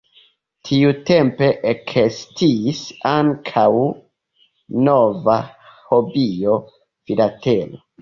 Tiutempe 0.69 1.49
ekestis 1.73 2.81
ankaŭ 3.11 3.67
nova 4.91 5.41
hobio: 5.95 6.61
Filatelo. 6.83 7.85